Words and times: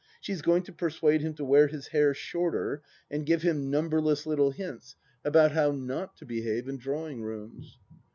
She 0.19 0.33
is 0.33 0.41
going 0.41 0.63
to 0.63 0.73
persuade 0.73 1.21
him 1.21 1.35
to 1.35 1.45
wear 1.45 1.67
his 1.67 1.89
hair 1.89 2.15
shorter. 2.15 2.81
s\ud 3.11 3.23
give 3.23 3.43
him 3.43 3.69
numberless 3.69 4.25
little 4.25 4.49
hints 4.49 4.95
about 5.23 5.51
how 5.51 5.69
THE 5.69 5.77
LAST 5.77 5.77
DITCH 5.77 5.85
267 5.85 5.85
not 5.85 6.17
to 6.17 6.25
behave 6.25 6.67
in 6.67 6.77
drawing 6.79 7.21
rooms. 7.21 7.77